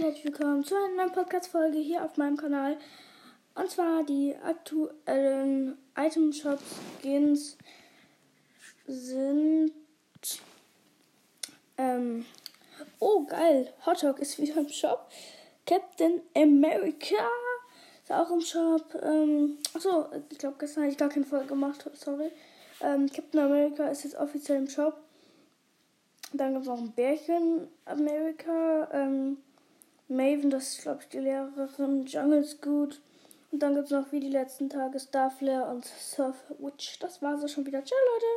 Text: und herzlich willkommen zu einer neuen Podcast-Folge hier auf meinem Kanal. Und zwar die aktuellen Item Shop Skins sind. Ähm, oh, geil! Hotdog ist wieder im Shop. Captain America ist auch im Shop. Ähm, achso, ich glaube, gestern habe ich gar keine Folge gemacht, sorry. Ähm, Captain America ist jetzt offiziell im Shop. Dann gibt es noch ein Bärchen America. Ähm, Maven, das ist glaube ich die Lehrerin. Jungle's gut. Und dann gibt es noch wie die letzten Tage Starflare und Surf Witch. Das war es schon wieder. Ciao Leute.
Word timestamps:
und 0.00 0.06
herzlich 0.06 0.24
willkommen 0.24 0.64
zu 0.64 0.74
einer 0.74 0.96
neuen 0.96 1.12
Podcast-Folge 1.12 1.76
hier 1.76 2.02
auf 2.02 2.16
meinem 2.16 2.38
Kanal. 2.38 2.78
Und 3.54 3.70
zwar 3.70 4.02
die 4.02 4.34
aktuellen 4.34 5.76
Item 5.94 6.32
Shop 6.32 6.58
Skins 7.02 7.58
sind. 8.86 9.72
Ähm, 11.76 12.24
oh, 12.98 13.26
geil! 13.26 13.74
Hotdog 13.84 14.20
ist 14.20 14.40
wieder 14.40 14.56
im 14.56 14.70
Shop. 14.70 15.10
Captain 15.66 16.22
America 16.34 17.28
ist 18.02 18.10
auch 18.10 18.30
im 18.30 18.40
Shop. 18.40 18.94
Ähm, 19.02 19.58
achso, 19.74 20.06
ich 20.30 20.38
glaube, 20.38 20.56
gestern 20.58 20.84
habe 20.84 20.92
ich 20.92 20.98
gar 20.98 21.10
keine 21.10 21.26
Folge 21.26 21.48
gemacht, 21.48 21.90
sorry. 21.92 22.30
Ähm, 22.80 23.10
Captain 23.12 23.40
America 23.40 23.88
ist 23.88 24.04
jetzt 24.04 24.16
offiziell 24.16 24.58
im 24.58 24.70
Shop. 24.70 24.98
Dann 26.32 26.54
gibt 26.54 26.62
es 26.62 26.68
noch 26.68 26.78
ein 26.78 26.92
Bärchen 26.92 27.68
America. 27.84 28.88
Ähm, 28.92 29.36
Maven, 30.40 30.50
das 30.50 30.68
ist 30.70 30.82
glaube 30.82 31.00
ich 31.02 31.08
die 31.08 31.18
Lehrerin. 31.18 32.06
Jungle's 32.06 32.60
gut. 32.60 33.00
Und 33.52 33.58
dann 33.62 33.74
gibt 33.74 33.86
es 33.86 33.90
noch 33.90 34.10
wie 34.12 34.20
die 34.20 34.28
letzten 34.28 34.68
Tage 34.70 34.98
Starflare 34.98 35.70
und 35.70 35.84
Surf 35.84 36.36
Witch. 36.58 36.98
Das 37.00 37.20
war 37.20 37.34
es 37.42 37.52
schon 37.52 37.66
wieder. 37.66 37.84
Ciao 37.84 37.98
Leute. 38.14 38.30